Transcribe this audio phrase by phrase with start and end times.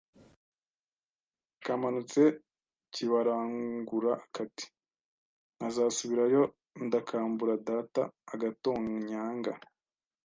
[1.65, 2.21] Kamanutse
[2.93, 4.65] kibarangura kati
[5.55, 6.43] nkazasubirayo
[6.85, 9.53] ndakambura dataAgatonyanga